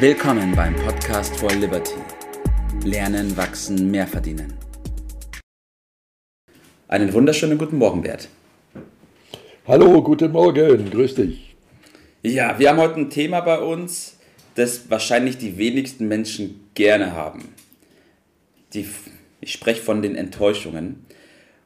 [0.00, 1.96] Willkommen beim Podcast for Liberty.
[2.84, 4.54] Lernen, wachsen, mehr verdienen.
[6.86, 8.28] Einen wunderschönen guten Morgen, Bert.
[9.66, 11.56] Hallo, guten Morgen, grüß dich.
[12.22, 14.18] Ja, wir haben heute ein Thema bei uns,
[14.54, 17.52] das wahrscheinlich die wenigsten Menschen gerne haben.
[18.74, 18.88] Die,
[19.40, 21.06] ich spreche von den Enttäuschungen.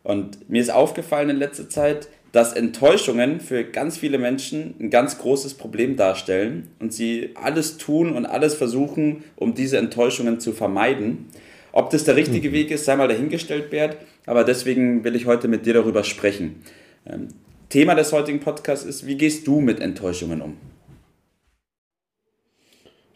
[0.04, 5.18] Und mir ist aufgefallen in letzter Zeit, dass Enttäuschungen für ganz viele Menschen ein ganz
[5.18, 11.26] großes Problem darstellen und sie alles tun und alles versuchen, um diese Enttäuschungen zu vermeiden.
[11.72, 12.54] Ob das der richtige mhm.
[12.54, 16.62] Weg ist, sei mal dahingestellt, Bert, aber deswegen will ich heute mit dir darüber sprechen.
[17.06, 17.28] Ähm,
[17.68, 20.56] Thema des heutigen Podcasts ist, wie gehst du mit Enttäuschungen um?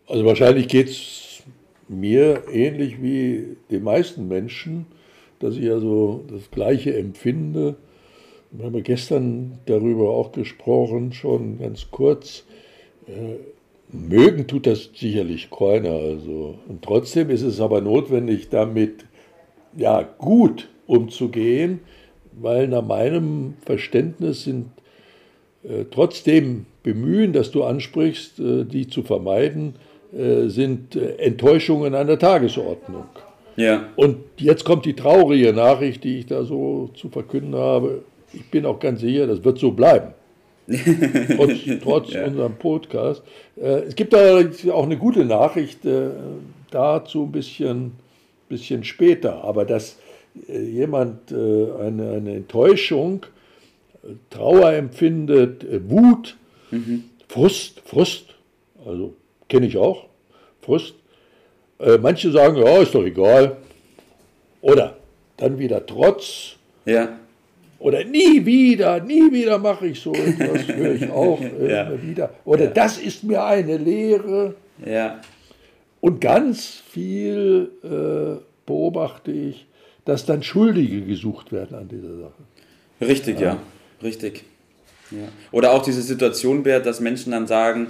[0.07, 1.43] Also wahrscheinlich geht es
[1.89, 4.87] mir ähnlich wie den meisten Menschen,
[5.41, 7.77] dass ich also das Gleiche empfinde
[8.51, 12.45] wir haben gestern darüber auch gesprochen, schon ganz kurz.
[13.07, 13.37] Äh,
[13.93, 15.91] mögen tut das sicherlich keiner.
[15.91, 16.59] Also.
[16.69, 19.05] Und trotzdem ist es aber notwendig, damit
[19.77, 21.81] ja, gut umzugehen,
[22.33, 24.71] weil nach meinem Verständnis sind
[25.65, 29.75] äh, trotzdem Bemühen, das du ansprichst, äh, die zu vermeiden,
[30.17, 33.07] äh, sind Enttäuschungen an der Tagesordnung.
[33.57, 33.89] Ja.
[33.97, 38.03] Und jetzt kommt die traurige Nachricht, die ich da so zu verkünden habe
[38.37, 40.13] ich bin auch ganz sicher, das wird so bleiben.
[41.37, 42.25] trotz, trotz ja.
[42.25, 43.23] unserem Podcast.
[43.57, 44.41] Äh, es gibt da
[44.73, 46.11] auch eine gute Nachricht äh,
[46.71, 47.93] dazu ein bisschen,
[48.49, 49.99] bisschen später, aber dass
[50.49, 53.27] äh, jemand eine, eine Enttäuschung,
[54.31, 56.37] Trauer empfindet, Wut,
[56.71, 57.05] mhm.
[57.29, 58.35] Frust, Frust,
[58.85, 59.15] also
[59.49, 60.07] kenne ich auch,
[60.63, 60.95] Frust.
[62.01, 63.59] Manche sagen, ja, ist doch egal.
[64.63, 64.97] Oder
[65.37, 66.57] dann wieder Trotz.
[66.87, 67.19] Ja.
[67.79, 71.83] Oder nie wieder, nie wieder mache ich so etwas, höre ich auch ja.
[71.83, 72.31] immer wieder.
[72.45, 72.71] Oder ja.
[72.71, 74.55] das ist mir eine Lehre.
[74.85, 75.21] Ja.
[76.01, 79.67] Und ganz viel äh, beobachte ich,
[80.05, 82.43] dass dann Schuldige gesucht werden an dieser Sache.
[83.01, 83.59] Richtig, ja, ja.
[84.03, 84.45] richtig.
[85.11, 85.29] Ja.
[85.53, 87.89] Oder auch diese Situation, Bert, dass Menschen dann sagen,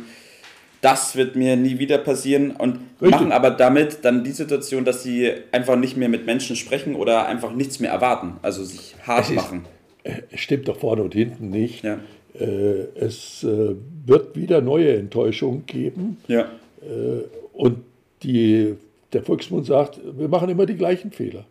[0.80, 3.10] das wird mir nie wieder passieren und Richtig.
[3.10, 7.26] machen aber damit dann die Situation, dass sie einfach nicht mehr mit Menschen sprechen oder
[7.26, 9.64] einfach nichts mehr erwarten, also sich hart machen
[10.34, 11.84] stimmt doch vorne und hinten nicht.
[11.84, 11.98] Ja.
[12.38, 13.74] Äh, es äh,
[14.04, 16.18] wird wieder neue Enttäuschungen geben.
[16.28, 16.42] Ja.
[16.82, 17.78] Äh, und
[18.22, 18.74] die,
[19.12, 21.44] der Volksmund sagt, wir machen immer die gleichen Fehler.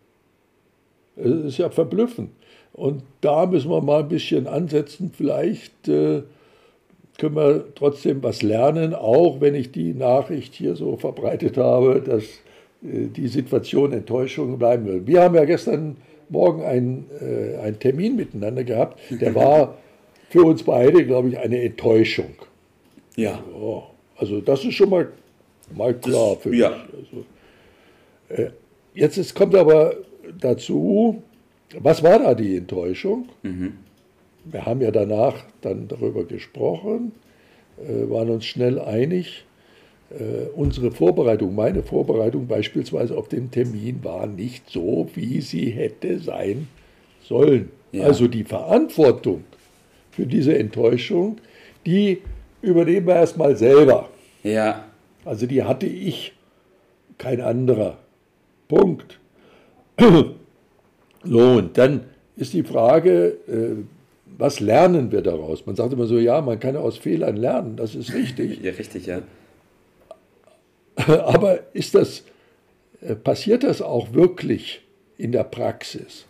[1.16, 2.30] Es ist ja verblüffend.
[2.74, 5.12] Und da müssen wir mal ein bisschen ansetzen.
[5.16, 6.26] Vielleicht können
[7.18, 12.26] wir trotzdem was lernen, auch wenn ich die Nachricht hier so verbreitet habe, dass
[12.82, 15.08] die Situation Enttäuschung bleiben will.
[15.08, 15.96] Wir haben ja gestern
[16.30, 19.78] Morgen einen, äh, einen Termin miteinander gehabt, der war
[20.30, 22.36] für uns beide, glaube ich, eine Enttäuschung.
[23.16, 23.44] Ja.
[23.54, 23.84] Oh,
[24.18, 25.10] also das ist schon mal,
[25.74, 26.60] mal klar das, für mich.
[26.60, 26.70] Ja.
[26.70, 27.26] Also,
[28.30, 28.52] äh,
[28.94, 29.96] jetzt ist, kommt aber
[30.40, 31.22] dazu,
[31.80, 33.30] was war da die Enttäuschung?
[33.44, 33.74] Mhm.
[34.46, 37.14] Wir haben ja danach dann darüber gesprochen,
[37.78, 39.46] äh, waren uns schnell einig,
[40.56, 46.68] unsere Vorbereitung, meine Vorbereitung beispielsweise auf den Termin war nicht so, wie sie hätte sein
[47.24, 47.70] sollen.
[47.92, 48.04] Ja.
[48.06, 49.44] Also die Verantwortung
[50.12, 51.38] für diese Enttäuschung,
[51.86, 52.22] die
[52.62, 54.10] übernehmen wir erstmal selber.
[54.44, 54.86] Ja.
[55.26, 56.34] Also die hatte ich,
[57.18, 57.98] kein anderer.
[58.68, 59.20] Punkt.
[61.28, 62.02] So, und dann
[62.36, 63.84] ist die Frage, äh,
[64.38, 65.66] was lernen wir daraus?
[65.66, 68.62] Man sagt immer so, ja, man kann aus Fehlern lernen, das ist richtig.
[68.62, 69.24] ja, richtig, ja.
[71.08, 72.24] Aber ist das,
[73.02, 74.82] äh, passiert das auch wirklich
[75.18, 76.26] in der Praxis?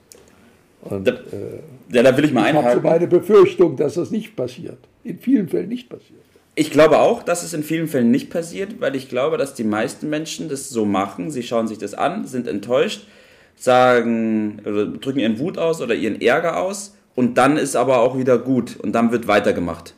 [0.82, 1.60] Und, da, äh,
[1.92, 2.68] ja, da will ich mal ich einhaken.
[2.68, 4.78] Ich habe so meine Befürchtung, dass das nicht passiert.
[5.04, 6.20] In vielen Fällen nicht passiert.
[6.58, 9.66] Ich glaube auch, dass es in vielen Fällen nicht passiert, weil ich glaube, dass die
[9.66, 11.30] meisten Menschen das so machen.
[11.30, 13.08] Sie schauen sich das an, sind enttäuscht,
[13.56, 18.18] sagen, oder drücken ihren Wut aus oder ihren Ärger aus und dann ist aber auch
[18.18, 19.96] wieder gut und dann wird weitergemacht.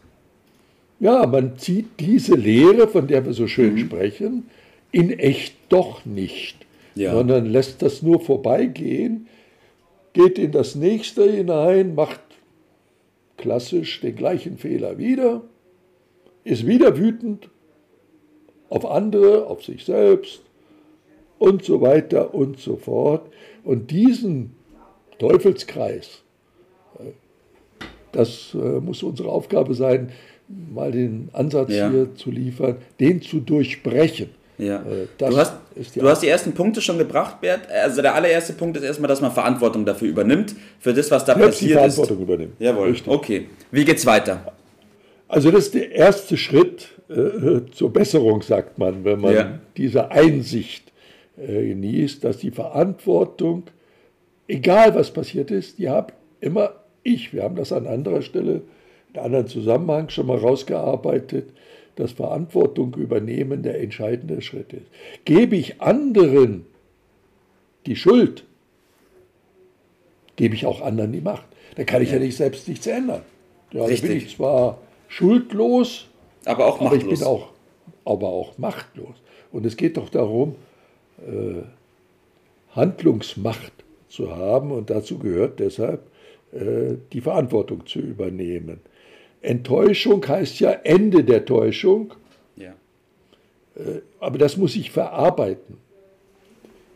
[0.99, 3.79] Ja, man zieht diese Lehre, von der wir so schön mhm.
[3.79, 4.49] sprechen,
[4.91, 7.13] in echt doch nicht, ja.
[7.13, 9.27] sondern lässt das nur vorbeigehen,
[10.13, 12.21] geht in das nächste hinein, macht
[13.37, 15.41] klassisch den gleichen Fehler wieder,
[16.43, 17.49] ist wieder wütend
[18.69, 20.41] auf andere, auf sich selbst
[21.37, 23.29] und so weiter und so fort.
[23.63, 24.55] Und diesen
[25.19, 26.23] Teufelskreis,
[28.11, 30.11] das äh, muss unsere Aufgabe sein,
[30.47, 31.89] mal den Ansatz ja.
[31.89, 34.29] hier zu liefern, den zu durchbrechen.
[34.57, 34.77] Ja.
[34.77, 37.69] Äh, du, hast, die, du hast die ersten Punkte schon gebracht, Bert.
[37.69, 41.35] Also der allererste Punkt ist erstmal, dass man Verantwortung dafür übernimmt, für das, was da
[41.35, 42.23] Selbst passiert die Verantwortung ist.
[42.23, 42.53] übernimmt.
[42.59, 42.89] Jawohl.
[42.89, 43.07] Richtig.
[43.07, 43.47] Okay.
[43.71, 44.53] Wie geht's weiter?
[45.27, 49.59] Also das ist der erste Schritt, äh, zur Besserung, sagt man, wenn man ja.
[49.77, 50.91] diese Einsicht
[51.37, 53.63] äh, genießt, dass die Verantwortung,
[54.47, 56.71] egal was passiert ist, die habe immer
[57.03, 57.33] ich.
[57.33, 58.61] Wir haben das an anderer Stelle,
[59.13, 61.49] in einem anderen Zusammenhang schon mal rausgearbeitet,
[61.97, 64.85] dass Verantwortung übernehmen der entscheidende Schritt ist.
[65.25, 66.65] Gebe ich anderen
[67.85, 68.45] die Schuld,
[70.35, 71.45] gebe ich auch anderen die Macht.
[71.75, 73.23] Dann kann ich ja, ja nicht selbst nichts ändern.
[73.71, 76.07] Ja, dann bin ich zwar schuldlos,
[76.45, 77.01] aber auch machtlos.
[77.01, 77.49] Aber ich bin auch,
[78.05, 79.15] aber auch machtlos.
[79.51, 80.55] Und es geht doch darum,
[81.25, 81.63] äh,
[82.75, 83.73] Handlungsmacht
[84.07, 86.03] zu haben und dazu gehört deshalb,
[86.51, 88.81] äh, die Verantwortung zu übernehmen.
[89.47, 92.13] Enttäuschung heißt ja Ende der Täuschung,
[92.57, 92.73] ja.
[93.75, 95.77] Äh, aber das muss ich verarbeiten,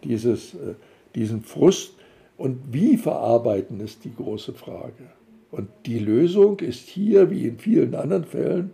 [0.03, 0.75] dieses, äh,
[1.15, 1.93] diesen Frust.
[2.37, 5.11] Und wie verarbeiten ist die große Frage.
[5.51, 8.71] Und die Lösung ist hier, wie in vielen anderen Fällen,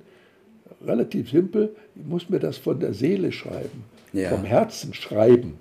[0.85, 1.75] relativ simpel.
[1.95, 3.83] Ich muss mir das von der Seele schreiben,
[4.13, 4.29] ja.
[4.29, 5.55] vom Herzen schreiben.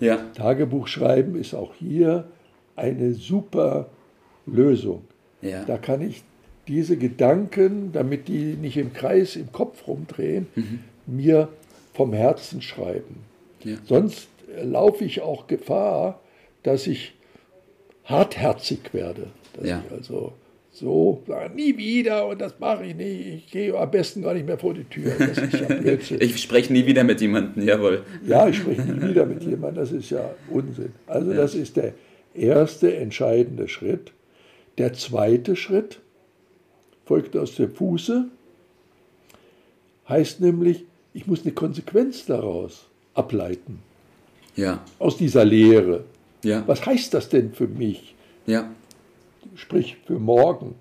[0.00, 0.16] Ja.
[0.34, 2.24] Tagebuch schreiben ist auch hier
[2.76, 3.90] eine super
[4.46, 5.02] Lösung.
[5.42, 5.64] Ja.
[5.64, 6.22] Da kann ich
[6.68, 10.80] diese Gedanken, damit die nicht im Kreis im Kopf rumdrehen, mhm.
[11.06, 11.48] mir
[11.94, 13.24] vom Herzen schreiben.
[13.64, 13.76] Ja.
[13.84, 14.28] Sonst
[14.62, 16.20] laufe ich auch Gefahr,
[16.62, 17.14] dass ich
[18.04, 19.28] hartherzig werde.
[19.54, 19.82] Dass ja.
[19.86, 20.32] ich also
[20.72, 21.22] so,
[21.56, 23.26] nie wieder und das mache ich nicht.
[23.26, 25.12] Ich gehe am besten gar nicht mehr vor die Tür.
[25.18, 28.04] Ja ich spreche nie wieder mit jemandem, jawohl.
[28.26, 30.92] Ja, ich spreche nie wieder mit jemandem, das ist ja Unsinn.
[31.06, 31.36] Also ja.
[31.38, 31.94] das ist der
[32.34, 34.12] erste entscheidende Schritt.
[34.78, 36.00] Der zweite Schritt
[37.10, 38.28] folgt aus dem Fuße,
[40.08, 43.80] heißt nämlich, ich muss eine Konsequenz daraus ableiten.
[44.56, 44.84] Ja.
[44.98, 46.04] Aus dieser Lehre.
[46.44, 46.62] Ja.
[46.66, 48.14] Was heißt das denn für mich?
[48.46, 48.70] Ja
[49.54, 50.74] sprich für morgen,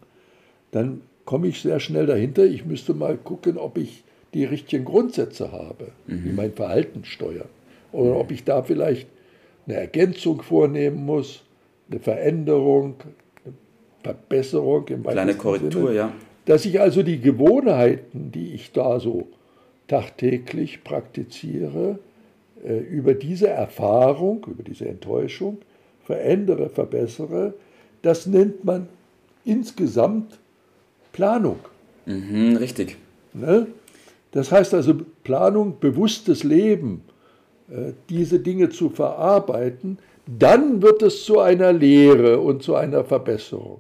[0.72, 4.04] dann komme ich sehr schnell dahinter, ich müsste mal gucken, ob ich
[4.34, 6.24] die richtigen Grundsätze habe, mhm.
[6.24, 7.50] die mein Verhalten steuern.
[7.92, 9.08] Oder ob ich da vielleicht
[9.66, 11.42] eine Ergänzung vornehmen muss,
[11.90, 12.96] eine Veränderung,
[14.04, 16.12] Verbesserung im Kleine Korrektur, Sinne, ja.
[16.46, 19.28] Dass ich also die Gewohnheiten, die ich da so
[19.88, 22.00] tagtäglich praktiziere,
[22.64, 25.60] äh, über diese Erfahrung, über diese Enttäuschung
[26.04, 27.54] verändere, verbessere,
[28.02, 28.88] das nennt man
[29.46, 30.40] insgesamt
[31.12, 31.60] Planung.
[32.06, 32.98] Mhm, richtig.
[33.34, 33.68] Ne?
[34.32, 37.02] Das heißt also Planung, bewusstes Leben,
[37.70, 43.80] äh, diese Dinge zu verarbeiten, dann wird es zu einer Lehre und zu einer Verbesserung.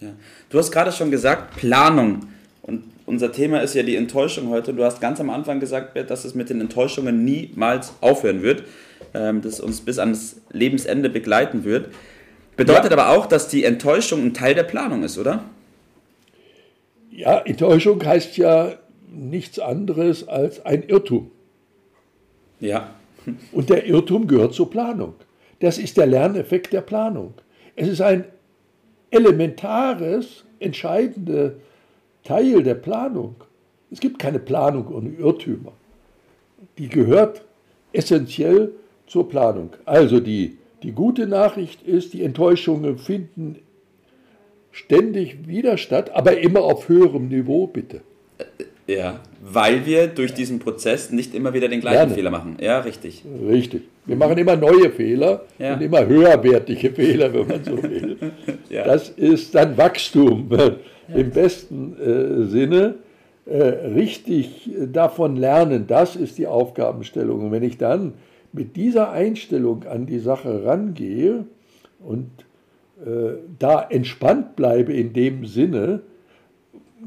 [0.00, 0.08] Ja.
[0.50, 2.28] Du hast gerade schon gesagt, Planung.
[2.62, 4.74] Und unser Thema ist ja die Enttäuschung heute.
[4.74, 8.64] Du hast ganz am Anfang gesagt, Bert, dass es mit den Enttäuschungen niemals aufhören wird,
[9.14, 11.88] ähm, dass uns bis ans Lebensende begleiten wird.
[12.56, 12.98] Bedeutet ja.
[12.98, 15.44] aber auch, dass die Enttäuschung ein Teil der Planung ist, oder?
[17.10, 18.72] Ja, Enttäuschung heißt ja
[19.08, 21.30] nichts anderes als ein Irrtum.
[22.60, 22.90] Ja.
[23.52, 25.14] Und der Irrtum gehört zur Planung.
[25.60, 27.34] Das ist der Lerneffekt der Planung.
[27.74, 28.24] Es ist ein
[29.10, 31.54] elementares, entscheidender
[32.24, 33.36] Teil der Planung.
[33.90, 35.72] Es gibt keine Planung ohne Irrtümer.
[36.78, 37.44] Die gehört
[37.92, 38.72] essentiell
[39.06, 39.70] zur Planung.
[39.84, 43.56] Also die die gute Nachricht ist, die Enttäuschungen finden
[44.70, 48.02] ständig wieder statt, aber immer auf höherem Niveau, bitte.
[48.86, 52.14] Ja, weil wir durch diesen Prozess nicht immer wieder den gleichen Lernen.
[52.14, 52.56] Fehler machen.
[52.60, 53.24] Ja, richtig.
[53.48, 53.82] Richtig.
[54.04, 55.74] Wir machen immer neue Fehler ja.
[55.74, 58.16] und immer höherwertige Fehler, wenn man so will.
[58.70, 58.84] ja.
[58.84, 60.48] Das ist dann Wachstum
[61.12, 62.94] im besten äh, Sinne.
[63.44, 63.62] Äh,
[63.94, 67.46] richtig davon lernen, das ist die Aufgabenstellung.
[67.46, 68.14] Und wenn ich dann
[68.52, 71.44] mit dieser Einstellung an die Sache rangehe
[72.00, 72.30] und
[73.04, 76.00] äh, da entspannt bleibe in dem Sinne,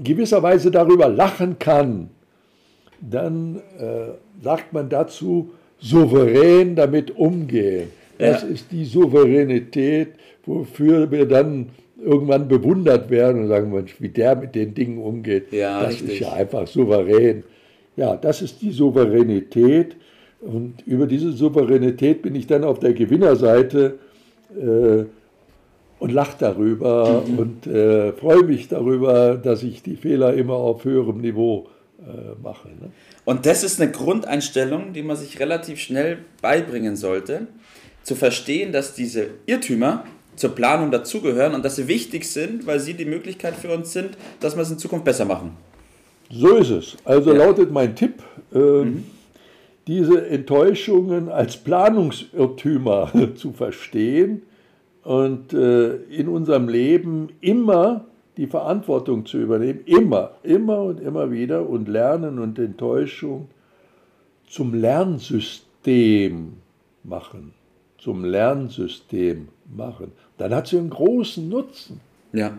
[0.04, 2.10] gewisserweise darüber lachen kann,
[3.02, 7.90] dann äh, sagt man dazu, souverän damit umgehen.
[8.18, 8.50] Das ja.
[8.50, 10.10] ist die Souveränität,
[10.46, 11.70] wofür wir dann
[12.04, 15.52] irgendwann bewundert werden und sagen, Mensch, wie der mit den Dingen umgeht.
[15.52, 16.14] Ja, das richtig.
[16.14, 17.44] ist ja einfach souverän.
[17.96, 19.96] Ja, das ist die Souveränität,
[20.42, 24.00] und über diese Souveränität bin ich dann auf der Gewinnerseite
[24.56, 25.04] äh,
[26.00, 27.40] und lache darüber mhm.
[27.40, 31.68] und äh, freue mich darüber, dass ich die Fehler immer auf höherem Niveau
[32.00, 32.70] äh, mache.
[32.70, 32.92] Ne?
[33.26, 37.48] Und das ist eine Grundeinstellung, die man sich relativ schnell beibringen sollte,
[38.04, 42.94] zu verstehen, dass diese Irrtümer zur Planung dazugehören und dass sie wichtig sind, weil sie
[42.94, 45.52] die Möglichkeit für uns sind, dass wir es in Zukunft besser machen.
[46.32, 46.98] So ist es.
[47.04, 47.46] Also ja.
[47.46, 48.24] lautet mein Tipp.
[48.54, 49.04] Ähm, mhm
[49.90, 54.44] diese Enttäuschungen als Planungsirrtümer zu verstehen
[55.10, 58.06] und äh, in unserem Leben immer
[58.38, 63.50] die Verantwortung zu übernehmen, immer, immer und immer wieder und Lernen und Enttäuschung
[64.48, 66.54] zum Lernsystem
[67.04, 67.56] machen.
[67.98, 70.12] Zum Lernsystem machen.
[70.38, 72.02] Dann hat sie einen großen Nutzen.
[72.32, 72.56] Ja.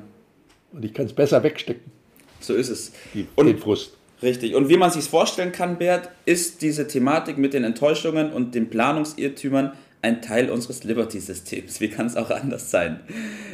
[0.73, 1.93] Und ich kann es besser wegstecken.
[2.41, 2.91] So ist es.
[3.15, 3.97] Die, und, den Frust.
[4.25, 4.57] Richtig.
[4.57, 8.71] Und wie man sich vorstellen kann, Bert, ist diese Thematik mit den Enttäuschungen und den
[8.71, 11.81] Planungsirrtümern ein Teil unseres Liberty-Systems.
[11.81, 13.01] Wie kann es auch anders sein?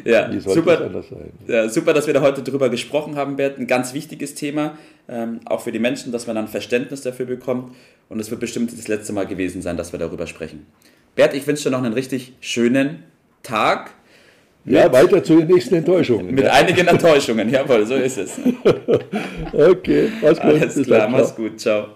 [0.05, 1.33] Ja, super, anders sein?
[1.47, 3.59] Ja, super, dass wir da heute drüber gesprochen haben, Bert.
[3.59, 7.75] Ein ganz wichtiges Thema, ähm, auch für die Menschen, dass man dann Verständnis dafür bekommt.
[8.09, 10.67] Und es wird bestimmt das letzte Mal gewesen sein, dass wir darüber sprechen.
[11.17, 13.03] Bert, ich wünsche dir noch einen richtig schönen
[13.43, 13.91] Tag.
[14.65, 16.35] Ja, weiter zu den nächsten Enttäuschungen.
[16.35, 16.53] Mit ja.
[16.53, 18.33] einigen Enttäuschungen, jawohl, so ist es.
[19.53, 20.61] okay, mach's gut.
[20.61, 21.96] Alles klar, dann, mach's gut, ciao.